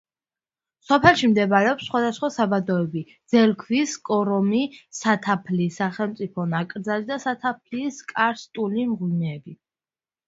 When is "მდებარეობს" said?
1.33-1.89